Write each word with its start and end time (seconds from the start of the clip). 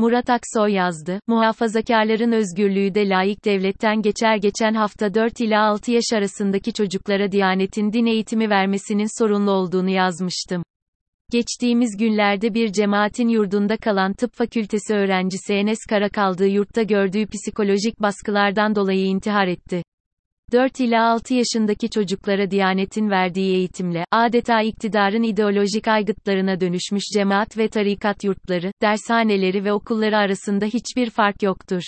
Murat 0.00 0.30
Aksoy 0.30 0.72
yazdı, 0.72 1.20
muhafazakarların 1.26 2.32
özgürlüğü 2.32 2.94
de 2.94 3.08
layık 3.08 3.44
devletten 3.44 4.02
geçer 4.02 4.36
geçen 4.36 4.74
hafta 4.74 5.14
4 5.14 5.40
ila 5.40 5.62
6 5.62 5.92
yaş 5.92 6.04
arasındaki 6.14 6.72
çocuklara 6.72 7.32
Diyanet'in 7.32 7.92
din 7.92 8.06
eğitimi 8.06 8.50
vermesinin 8.50 9.18
sorunlu 9.22 9.50
olduğunu 9.50 9.90
yazmıştım. 9.90 10.62
Geçtiğimiz 11.32 11.96
günlerde 11.96 12.54
bir 12.54 12.72
cemaatin 12.72 13.28
yurdunda 13.28 13.76
kalan 13.76 14.12
tıp 14.12 14.34
fakültesi 14.34 14.94
öğrencisi 14.94 15.54
Enes 15.54 15.78
Kara 15.88 16.08
kaldığı 16.08 16.48
yurtta 16.48 16.82
gördüğü 16.82 17.26
psikolojik 17.26 18.00
baskılardan 18.00 18.74
dolayı 18.74 19.06
intihar 19.06 19.46
etti. 19.46 19.82
4 20.52 20.80
ila 20.80 21.10
6 21.10 21.34
yaşındaki 21.34 21.90
çocuklara 21.90 22.50
Diyanet'in 22.50 23.10
verdiği 23.10 23.54
eğitimle, 23.54 24.04
adeta 24.10 24.62
iktidarın 24.62 25.22
ideolojik 25.22 25.88
aygıtlarına 25.88 26.60
dönüşmüş 26.60 27.04
cemaat 27.14 27.58
ve 27.58 27.68
tarikat 27.68 28.24
yurtları, 28.24 28.72
dershaneleri 28.82 29.64
ve 29.64 29.72
okulları 29.72 30.16
arasında 30.16 30.64
hiçbir 30.64 31.10
fark 31.10 31.42
yoktur. 31.42 31.82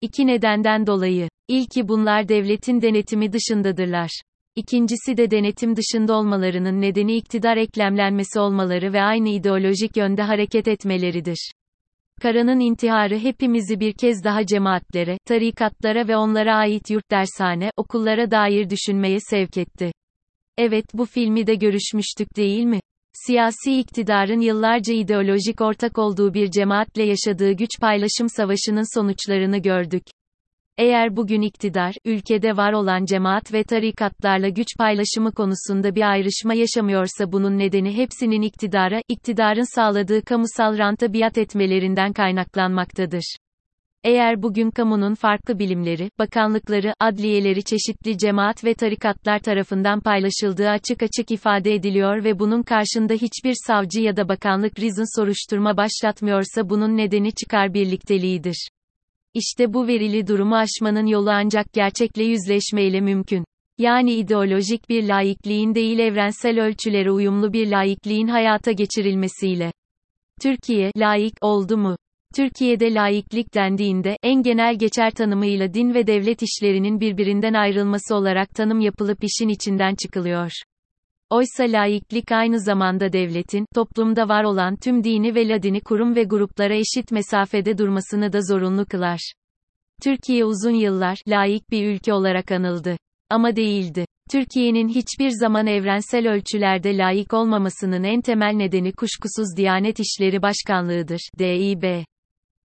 İki 0.00 0.26
nedenden 0.26 0.86
dolayı. 0.86 1.28
İlki 1.48 1.88
bunlar 1.88 2.28
devletin 2.28 2.82
denetimi 2.82 3.32
dışındadırlar. 3.32 4.10
İkincisi 4.56 5.16
de 5.16 5.30
denetim 5.30 5.76
dışında 5.76 6.14
olmalarının 6.14 6.80
nedeni 6.80 7.16
iktidar 7.16 7.56
eklemlenmesi 7.56 8.40
olmaları 8.40 8.92
ve 8.92 9.02
aynı 9.02 9.28
ideolojik 9.28 9.96
yönde 9.96 10.22
hareket 10.22 10.68
etmeleridir. 10.68 11.52
Kara'nın 12.22 12.60
intiharı 12.60 13.18
hepimizi 13.18 13.80
bir 13.80 13.92
kez 13.92 14.24
daha 14.24 14.46
cemaatlere, 14.46 15.18
tarikatlara 15.26 16.08
ve 16.08 16.16
onlara 16.16 16.56
ait 16.56 16.90
yurt 16.90 17.10
dershane, 17.10 17.70
okullara 17.76 18.30
dair 18.30 18.70
düşünmeye 18.70 19.18
sevk 19.20 19.56
etti. 19.56 19.92
Evet 20.58 20.84
bu 20.94 21.06
filmi 21.06 21.46
de 21.46 21.54
görüşmüştük 21.54 22.36
değil 22.36 22.64
mi? 22.64 22.80
Siyasi 23.12 23.78
iktidarın 23.78 24.40
yıllarca 24.40 24.94
ideolojik 24.94 25.60
ortak 25.60 25.98
olduğu 25.98 26.34
bir 26.34 26.50
cemaatle 26.50 27.02
yaşadığı 27.02 27.52
güç 27.52 27.80
paylaşım 27.80 28.28
savaşının 28.28 29.00
sonuçlarını 29.00 29.58
gördük. 29.58 30.02
Eğer 30.80 31.16
bugün 31.16 31.42
iktidar, 31.42 31.94
ülkede 32.04 32.56
var 32.56 32.72
olan 32.72 33.04
cemaat 33.04 33.52
ve 33.52 33.64
tarikatlarla 33.64 34.48
güç 34.48 34.66
paylaşımı 34.78 35.32
konusunda 35.32 35.94
bir 35.94 36.10
ayrışma 36.10 36.54
yaşamıyorsa 36.54 37.32
bunun 37.32 37.58
nedeni 37.58 37.96
hepsinin 37.96 38.42
iktidara, 38.42 39.02
iktidarın 39.08 39.74
sağladığı 39.74 40.22
kamusal 40.22 40.78
ranta 40.78 41.12
biat 41.12 41.38
etmelerinden 41.38 42.12
kaynaklanmaktadır. 42.12 43.36
Eğer 44.04 44.42
bugün 44.42 44.70
kamunun 44.70 45.14
farklı 45.14 45.58
bilimleri, 45.58 46.10
bakanlıkları, 46.18 46.94
adliyeleri 47.00 47.64
çeşitli 47.64 48.18
cemaat 48.18 48.64
ve 48.64 48.74
tarikatlar 48.74 49.38
tarafından 49.38 50.00
paylaşıldığı 50.00 50.68
açık 50.68 51.02
açık 51.02 51.30
ifade 51.30 51.74
ediliyor 51.74 52.24
ve 52.24 52.38
bunun 52.38 52.62
karşında 52.62 53.14
hiçbir 53.14 53.54
savcı 53.66 54.00
ya 54.00 54.16
da 54.16 54.28
bakanlık 54.28 54.78
rizin 54.78 55.20
soruşturma 55.20 55.76
başlatmıyorsa 55.76 56.70
bunun 56.70 56.96
nedeni 56.96 57.32
çıkar 57.32 57.74
birlikteliğidir. 57.74 58.69
İşte 59.34 59.74
bu 59.74 59.86
verili 59.86 60.26
durumu 60.26 60.56
aşmanın 60.56 61.06
yolu 61.06 61.30
ancak 61.30 61.72
gerçekle 61.72 62.24
yüzleşmeyle 62.24 63.00
mümkün. 63.00 63.44
Yani 63.78 64.14
ideolojik 64.14 64.88
bir 64.88 65.08
laikliğin 65.08 65.74
değil 65.74 65.98
evrensel 65.98 66.60
ölçülere 66.60 67.10
uyumlu 67.10 67.52
bir 67.52 67.70
laikliğin 67.70 68.26
hayata 68.26 68.72
geçirilmesiyle. 68.72 69.72
Türkiye, 70.42 70.90
laik, 70.96 71.34
oldu 71.40 71.76
mu? 71.76 71.96
Türkiye'de 72.36 72.94
laiklik 72.94 73.54
dendiğinde, 73.54 74.16
en 74.22 74.42
genel 74.42 74.78
geçer 74.78 75.10
tanımıyla 75.10 75.74
din 75.74 75.94
ve 75.94 76.06
devlet 76.06 76.42
işlerinin 76.42 77.00
birbirinden 77.00 77.54
ayrılması 77.54 78.14
olarak 78.14 78.50
tanım 78.50 78.80
yapılıp 78.80 79.24
işin 79.24 79.48
içinden 79.48 79.94
çıkılıyor. 79.94 80.52
Oysa 81.30 81.64
laiklik 81.64 82.32
aynı 82.32 82.60
zamanda 82.60 83.12
devletin, 83.12 83.66
toplumda 83.74 84.28
var 84.28 84.44
olan 84.44 84.76
tüm 84.76 85.04
dini 85.04 85.34
ve 85.34 85.48
ladini 85.48 85.80
kurum 85.80 86.16
ve 86.16 86.22
gruplara 86.24 86.74
eşit 86.74 87.12
mesafede 87.12 87.78
durmasını 87.78 88.32
da 88.32 88.40
zorunlu 88.40 88.86
kılar. 88.86 89.32
Türkiye 90.02 90.44
uzun 90.44 90.74
yıllar, 90.74 91.18
laik 91.28 91.70
bir 91.70 91.88
ülke 91.88 92.12
olarak 92.12 92.52
anıldı. 92.52 92.96
Ama 93.30 93.56
değildi. 93.56 94.04
Türkiye'nin 94.30 94.88
hiçbir 94.88 95.30
zaman 95.30 95.66
evrensel 95.66 96.28
ölçülerde 96.32 96.96
layık 96.96 97.34
olmamasının 97.34 98.04
en 98.04 98.20
temel 98.20 98.52
nedeni 98.52 98.92
kuşkusuz 98.92 99.56
Diyanet 99.56 100.00
İşleri 100.00 100.42
Başkanlığı'dır, 100.42 101.20
DİB 101.38 102.04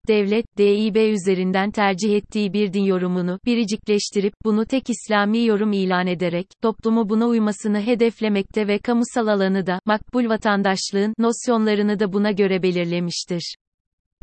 devlet, 0.07 0.57
DİB 0.57 0.95
üzerinden 0.95 1.71
tercih 1.71 2.15
ettiği 2.15 2.53
bir 2.53 2.73
din 2.73 2.83
yorumunu, 2.83 3.39
biricikleştirip, 3.45 4.33
bunu 4.45 4.65
tek 4.65 4.83
İslami 4.89 5.45
yorum 5.45 5.71
ilan 5.71 6.07
ederek, 6.07 6.47
toplumu 6.61 7.09
buna 7.09 7.27
uymasını 7.27 7.81
hedeflemekte 7.81 8.67
ve 8.67 8.79
kamusal 8.79 9.27
alanı 9.27 9.65
da, 9.65 9.79
makbul 9.85 10.29
vatandaşlığın, 10.29 11.13
nosyonlarını 11.17 11.99
da 11.99 12.13
buna 12.13 12.31
göre 12.31 12.63
belirlemiştir. 12.63 13.55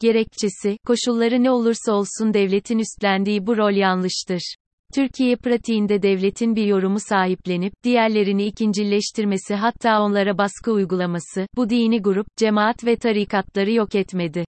Gerekçesi, 0.01 0.77
koşulları 0.87 1.43
ne 1.43 1.51
olursa 1.51 1.93
olsun 1.93 2.35
devletin 2.35 2.79
üstlendiği 2.79 3.47
bu 3.47 3.57
rol 3.57 3.73
yanlıştır. 3.73 4.55
Türkiye 4.95 5.37
pratiğinde 5.37 6.03
devletin 6.03 6.57
bir 6.57 6.67
yorumu 6.67 6.99
sahiplenip, 7.01 7.73
diğerlerini 7.85 8.45
ikincilleştirmesi 8.45 9.55
hatta 9.55 10.03
onlara 10.03 10.39
baskı 10.39 10.73
uygulaması, 10.73 11.47
bu 11.57 11.71
dini 11.71 12.03
grup, 12.03 12.27
cemaat 12.37 12.85
ve 12.85 12.97
tarikatları 12.97 13.73
yok 13.73 13.95
etmedi. 13.95 14.45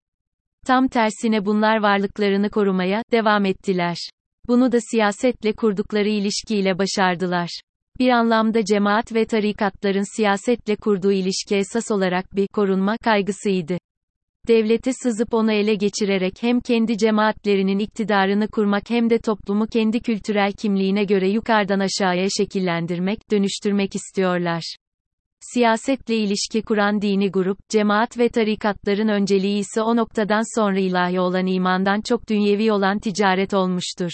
Tam 0.67 0.89
tersine 0.89 1.47
bunlar 1.47 1.83
varlıklarını 1.83 2.51
korumaya 2.51 3.03
devam 3.13 3.45
ettiler. 3.45 3.97
Bunu 4.49 4.73
da 4.73 4.79
siyasetle 4.91 5.53
kurdukları 5.53 6.09
ilişkiyle 6.09 6.79
başardılar. 6.79 7.61
Bir 7.99 8.09
anlamda 8.09 8.65
cemaat 8.65 9.15
ve 9.15 9.27
tarikatların 9.27 10.17
siyasetle 10.17 10.77
kurduğu 10.77 11.13
ilişki 11.13 11.57
esas 11.57 11.91
olarak 11.91 12.37
bir 12.37 12.49
korunma 12.49 12.97
kaygısıydı. 13.05 13.79
Devlete 14.49 14.93
sızıp 14.93 15.35
onu 15.35 15.53
ele 15.53 15.75
geçirerek 15.75 16.35
hem 16.41 16.61
kendi 16.61 16.99
cemaatlerinin 16.99 17.79
iktidarını 17.79 18.49
kurmak 18.49 18.91
hem 18.91 19.11
de 19.11 19.19
toplumu 19.19 19.67
kendi 19.67 20.01
kültürel 20.01 20.53
kimliğine 20.53 21.05
göre 21.05 21.29
yukarıdan 21.29 21.81
aşağıya 21.81 22.27
şekillendirmek, 22.39 23.31
dönüştürmek 23.31 23.95
istiyorlar. 23.95 24.77
Siyasetle 25.43 26.17
ilişki 26.17 26.63
kuran 26.63 27.03
dini 27.03 27.31
grup, 27.31 27.59
cemaat 27.69 28.19
ve 28.19 28.29
tarikatların 28.29 29.09
önceliği 29.09 29.59
ise 29.59 29.83
o 29.83 29.97
noktadan 29.97 30.61
sonra 30.61 30.79
ilahi 30.79 31.21
olan 31.21 31.47
imandan 31.47 32.01
çok 32.01 32.29
dünyevi 32.29 32.73
olan 32.73 32.99
ticaret 32.99 33.55
olmuştur. 33.55 34.11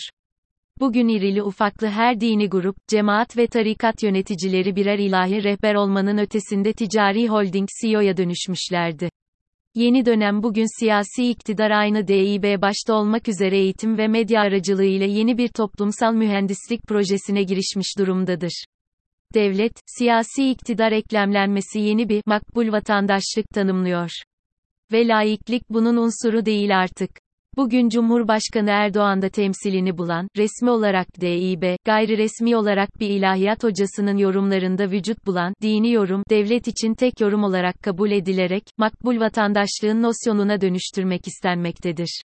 Bugün 0.81 1.09
irili 1.09 1.43
ufaklı 1.43 1.87
her 1.87 2.21
dini 2.21 2.49
grup, 2.49 2.77
cemaat 2.89 3.37
ve 3.37 3.47
tarikat 3.47 4.03
yöneticileri 4.03 4.77
birer 4.77 4.99
ilahi 4.99 5.45
rehber 5.45 5.75
olmanın 5.75 6.19
ötesinde 6.19 6.73
ticari 6.73 7.29
holding 7.29 7.69
CEO'ya 7.83 8.17
dönüşmüşlerdi. 8.17 9.11
Yeni 9.75 10.07
dönem 10.07 10.43
bugün 10.43 10.81
siyasi 10.81 11.31
iktidar 11.31 11.71
aynı 11.71 12.09
DİB 12.09 12.63
başta 12.63 12.95
olmak 12.95 13.29
üzere 13.29 13.59
eğitim 13.59 13.99
ve 13.99 14.09
medya 14.09 14.41
aracılığıyla 14.41 15.07
yeni 15.07 15.39
bir 15.39 15.49
toplumsal 15.49 16.15
mühendislik 16.15 16.83
projesine 16.83 17.43
girişmiş 17.43 17.99
durumdadır 17.99 18.65
devlet, 19.35 19.73
siyasi 19.87 20.51
iktidar 20.51 20.93
eklemlenmesi 20.93 21.81
yeni 21.81 22.09
bir 22.09 22.23
makbul 22.27 22.73
vatandaşlık 22.73 23.49
tanımlıyor. 23.55 24.11
Ve 24.93 25.09
laiklik 25.09 25.63
bunun 25.71 25.97
unsuru 25.97 26.45
değil 26.47 26.79
artık. 26.79 27.11
Bugün 27.57 27.89
Cumhurbaşkanı 27.89 28.71
Erdoğan'da 28.71 29.29
temsilini 29.29 29.99
bulan, 29.99 30.29
resmi 30.37 30.71
olarak 30.71 31.21
DİB, 31.21 31.77
gayri 31.85 32.19
resmi 32.19 32.57
olarak 32.57 33.01
bir 33.01 33.09
ilahiyat 33.09 33.65
hocasının 33.65 34.17
yorumlarında 34.17 34.91
vücut 34.91 35.27
bulan, 35.27 35.55
dini 35.63 35.93
yorum, 35.93 36.23
devlet 36.31 36.69
için 36.69 36.95
tek 36.95 37.21
yorum 37.21 37.45
olarak 37.45 37.83
kabul 37.83 38.11
edilerek, 38.11 38.63
makbul 38.77 39.21
vatandaşlığın 39.21 40.03
nosyonuna 40.03 40.61
dönüştürmek 40.61 41.27
istenmektedir. 41.27 42.23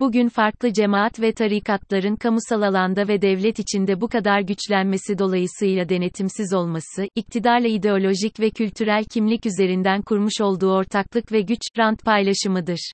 Bugün 0.00 0.28
farklı 0.28 0.72
cemaat 0.72 1.20
ve 1.20 1.32
tarikatların 1.32 2.16
kamusal 2.16 2.62
alanda 2.62 3.08
ve 3.08 3.22
devlet 3.22 3.58
içinde 3.58 4.00
bu 4.00 4.08
kadar 4.08 4.40
güçlenmesi 4.40 5.18
dolayısıyla 5.18 5.88
denetimsiz 5.88 6.54
olması, 6.54 7.08
iktidarla 7.14 7.68
ideolojik 7.68 8.40
ve 8.40 8.50
kültürel 8.50 9.04
kimlik 9.04 9.46
üzerinden 9.46 10.02
kurmuş 10.02 10.40
olduğu 10.40 10.72
ortaklık 10.72 11.32
ve 11.32 11.40
güç, 11.40 11.60
rant 11.78 12.04
paylaşımıdır. 12.04 12.92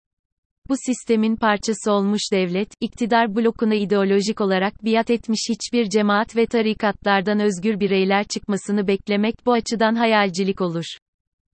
Bu 0.68 0.74
sistemin 0.86 1.36
parçası 1.36 1.92
olmuş 1.92 2.22
devlet, 2.32 2.68
iktidar 2.80 3.36
blokuna 3.36 3.74
ideolojik 3.74 4.40
olarak 4.40 4.84
biat 4.84 5.10
etmiş 5.10 5.40
hiçbir 5.50 5.88
cemaat 5.88 6.36
ve 6.36 6.46
tarikatlardan 6.46 7.40
özgür 7.40 7.80
bireyler 7.80 8.24
çıkmasını 8.24 8.86
beklemek 8.86 9.34
bu 9.46 9.52
açıdan 9.52 9.94
hayalcilik 9.94 10.60
olur. 10.60 10.84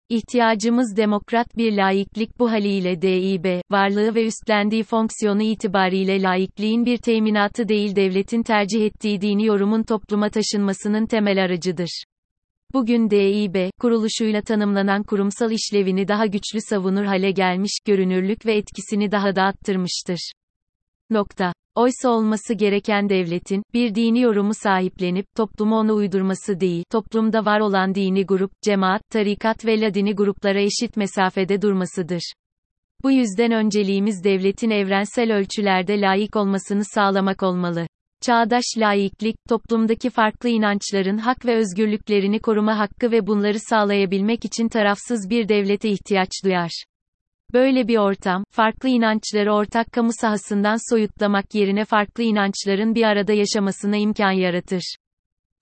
İhtiyacımız 0.09 0.97
demokrat 0.97 1.57
bir 1.57 1.73
laiklik 1.73 2.39
bu 2.39 2.51
haliyle 2.51 3.03
DİB, 3.03 3.61
varlığı 3.71 4.15
ve 4.15 4.27
üstlendiği 4.27 4.83
fonksiyonu 4.83 5.43
itibariyle 5.43 6.23
laikliğin 6.23 6.87
bir 6.87 6.97
teminatı 6.97 7.69
değil 7.69 7.97
devletin 7.97 8.43
tercih 8.43 8.87
ettiği 8.87 9.21
dini 9.21 9.47
yorumun 9.47 9.83
topluma 9.83 10.31
taşınmasının 10.31 11.07
temel 11.07 11.45
aracıdır. 11.45 12.05
Bugün 12.75 13.11
DİB, 13.11 13.71
kuruluşuyla 13.81 14.43
tanımlanan 14.43 15.03
kurumsal 15.03 15.53
işlevini 15.53 16.09
daha 16.09 16.27
güçlü 16.27 16.61
savunur 16.61 17.05
hale 17.05 17.31
gelmiş, 17.31 17.79
görünürlük 17.87 18.47
ve 18.47 18.55
etkisini 18.57 19.11
daha 19.11 19.37
da 19.37 19.43
arttırmıştır. 19.43 20.33
Nokta. 21.11 21.53
Oysa 21.75 22.09
olması 22.09 22.55
gereken 22.55 23.09
devletin, 23.09 23.63
bir 23.75 23.95
dini 23.95 24.21
yorumu 24.21 24.55
sahiplenip, 24.55 25.27
toplumu 25.37 25.77
onu 25.77 25.95
uydurması 25.95 26.61
değil, 26.61 26.85
toplumda 26.91 27.45
var 27.45 27.61
olan 27.61 27.95
dini 27.95 28.27
grup, 28.27 28.51
cemaat, 28.63 29.03
tarikat 29.13 29.67
ve 29.67 29.81
ladini 29.81 30.15
gruplara 30.15 30.61
eşit 30.61 30.97
mesafede 30.97 31.63
durmasıdır. 31.63 32.33
Bu 33.03 33.11
yüzden 33.11 33.53
önceliğimiz 33.53 34.25
devletin 34.25 34.71
evrensel 34.71 35.37
ölçülerde 35.37 36.01
layık 36.01 36.37
olmasını 36.37 36.85
sağlamak 36.85 37.43
olmalı. 37.43 37.87
Çağdaş 38.23 38.65
laiklik, 38.77 39.37
toplumdaki 39.49 40.11
farklı 40.11 40.49
inançların 40.49 41.19
hak 41.19 41.47
ve 41.47 41.57
özgürlüklerini 41.57 42.39
koruma 42.39 42.79
hakkı 42.79 43.11
ve 43.11 43.27
bunları 43.27 43.59
sağlayabilmek 43.61 44.45
için 44.45 44.69
tarafsız 44.69 45.31
bir 45.31 45.49
devlete 45.49 45.91
ihtiyaç 45.91 46.31
duyar. 46.45 46.85
Böyle 47.55 47.89
bir 47.89 47.97
ortam, 47.97 48.45
farklı 48.51 48.89
inançları 48.89 49.53
ortak 49.53 49.93
kamu 49.93 50.11
sahasından 50.21 50.91
soyutlamak 50.91 51.55
yerine 51.55 51.85
farklı 51.85 52.23
inançların 52.23 52.95
bir 52.95 53.03
arada 53.03 53.33
yaşamasına 53.33 53.97
imkan 53.97 54.31
yaratır. 54.31 54.97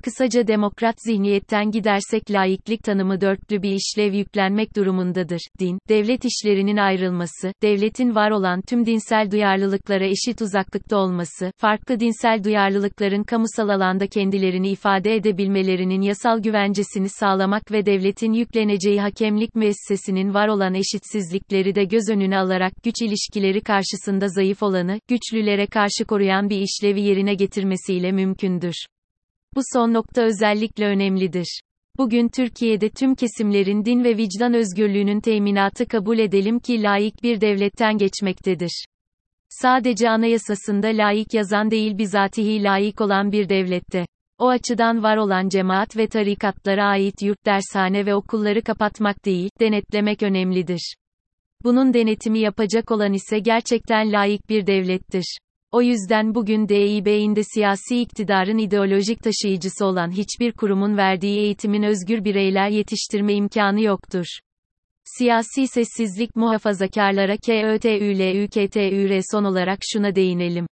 Kısaca 0.05 0.47
demokrat 0.47 0.95
zihniyetten 1.07 1.71
gidersek 1.71 2.31
laiklik 2.31 2.83
tanımı 2.83 3.21
dörtlü 3.21 3.63
bir 3.63 3.71
işlev 3.71 4.13
yüklenmek 4.13 4.77
durumundadır. 4.77 5.41
Din, 5.59 5.79
devlet 5.89 6.25
işlerinin 6.25 6.77
ayrılması, 6.77 7.53
devletin 7.63 8.15
var 8.15 8.31
olan 8.31 8.61
tüm 8.69 8.87
dinsel 8.87 9.31
duyarlılıklara 9.31 10.05
eşit 10.05 10.43
uzaklıkta 10.43 10.97
olması, 10.97 11.53
farklı 11.57 12.01
dinsel 12.01 12.45
duyarlılıkların 12.45 13.23
kamusal 13.23 13.69
alanda 13.69 14.07
kendilerini 14.07 14.71
ifade 14.71 15.15
edebilmelerinin 15.15 16.03
yasal 16.03 16.39
güvencesini 16.39 17.09
sağlamak 17.09 17.73
ve 17.73 17.87
devletin 17.87 18.33
yükleneceği 18.33 19.01
hakemlik 19.01 19.55
müessesesinin 19.55 20.35
var 20.35 20.49
olan 20.49 20.75
eşitsizlikleri 20.75 21.75
de 21.75 21.85
göz 21.85 22.09
önüne 22.11 22.39
alarak 22.39 22.73
güç 22.85 23.03
ilişkileri 23.03 23.61
karşısında 23.61 24.29
zayıf 24.29 24.63
olanı, 24.63 25.01
güçlülere 25.09 25.67
karşı 25.67 26.05
koruyan 26.09 26.51
bir 26.51 26.59
işlevi 26.59 27.01
yerine 27.01 27.35
getirmesiyle 27.35 28.13
mümkündür. 28.13 28.87
Bu 29.57 29.61
son 29.73 29.95
nokta 29.95 30.23
özellikle 30.23 30.87
önemlidir. 30.87 31.61
Bugün 31.99 32.29
Türkiye'de 32.29 32.89
tüm 32.89 33.15
kesimlerin 33.15 33.85
din 33.85 34.05
ve 34.05 34.17
vicdan 34.17 34.55
özgürlüğünün 34.55 35.21
teminatı 35.21 35.87
kabul 35.87 36.19
edelim 36.19 36.59
ki 36.59 36.83
laik 36.83 37.23
bir 37.23 37.41
devletten 37.41 37.99
geçmektedir. 37.99 38.85
Sadece 39.49 40.11
anayasasında 40.11 40.87
laik 40.87 41.35
yazan 41.35 41.71
değil 41.71 41.99
bizatihi 41.99 42.63
laik 42.63 43.01
olan 43.01 43.33
bir 43.33 43.49
devlette. 43.49 44.07
O 44.39 44.49
açıdan 44.49 45.03
var 45.03 45.17
olan 45.17 45.49
cemaat 45.49 45.97
ve 45.97 46.07
tarikatlara 46.07 46.85
ait 46.85 47.23
yurt 47.23 47.47
dershane 47.47 48.07
ve 48.07 48.15
okulları 48.15 48.63
kapatmak 48.63 49.25
değil, 49.25 49.51
denetlemek 49.61 50.23
önemlidir. 50.23 50.95
Bunun 51.65 51.95
denetimi 51.95 52.39
yapacak 52.39 52.91
olan 52.91 53.13
ise 53.13 53.39
gerçekten 53.39 54.13
laik 54.13 54.49
bir 54.49 54.67
devlettir. 54.67 55.39
O 55.77 55.83
yüzden 55.83 56.35
bugün 56.35 56.69
DİB'inde 56.69 57.43
siyasi 57.45 58.01
iktidarın 58.01 58.59
ideolojik 58.59 59.23
taşıyıcısı 59.23 59.87
olan 59.87 60.11
hiçbir 60.11 60.53
kurumun 60.53 60.97
verdiği 60.97 61.39
eğitimin 61.39 61.83
özgür 61.83 62.25
bireyler 62.25 62.69
yetiştirme 62.69 63.35
imkanı 63.35 63.81
yoktur. 63.83 64.27
Siyasi 65.05 65.67
sessizlik 65.67 66.37
muhafazakarlara 66.37 67.37
KÖTÜLÜKTÜR 67.37 69.21
son 69.33 69.45
olarak 69.45 69.79
şuna 69.93 70.15
değinelim. 70.15 70.67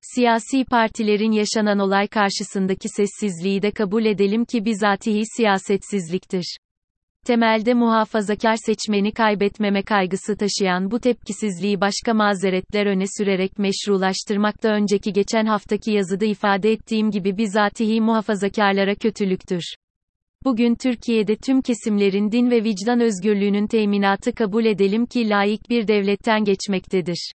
Siyasi 0.00 0.64
partilerin 0.64 1.32
yaşanan 1.32 1.78
olay 1.78 2.08
karşısındaki 2.08 2.88
sessizliği 2.88 3.62
de 3.62 3.70
kabul 3.70 4.04
edelim 4.04 4.44
ki 4.44 4.64
bizatihi 4.64 5.22
siyasetsizliktir. 5.36 6.56
Temelde 7.26 7.74
muhafazakar 7.74 8.56
seçmeni 8.66 9.12
kaybetmeme 9.12 9.82
kaygısı 9.82 10.36
taşıyan 10.36 10.90
bu 10.90 11.00
tepkisizliği 11.00 11.80
başka 11.80 12.14
mazeretler 12.14 12.86
öne 12.86 13.04
sürerek 13.18 13.58
meşrulaştırmakta 13.58 14.68
önceki 14.68 15.12
geçen 15.12 15.46
haftaki 15.46 15.90
yazıda 15.90 16.24
ifade 16.24 16.72
ettiğim 16.72 17.10
gibi 17.10 17.38
bizatihi 17.38 18.00
muhafazakarlara 18.00 18.94
kötülüktür. 18.94 19.62
Bugün 20.44 20.74
Türkiye'de 20.74 21.36
tüm 21.36 21.62
kesimlerin 21.62 22.32
din 22.32 22.50
ve 22.50 22.64
vicdan 22.64 23.00
özgürlüğünün 23.00 23.66
teminatı 23.66 24.32
kabul 24.32 24.64
edelim 24.64 25.06
ki 25.06 25.28
laik 25.28 25.70
bir 25.70 25.88
devletten 25.88 26.44
geçmektedir. 26.44 27.32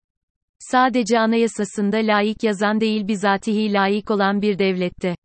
Sadece 0.60 1.20
anayasasında 1.20 1.98
laik 1.98 2.44
yazan 2.44 2.82
değil 2.82 3.08
bizatihi 3.08 3.74
laik 3.74 4.12
olan 4.12 4.42
bir 4.42 4.60
devlette. 4.60 5.16